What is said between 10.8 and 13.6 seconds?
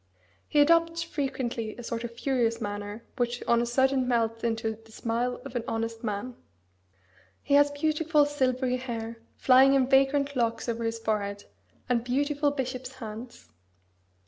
his forehead, and beautiful bishop's hands.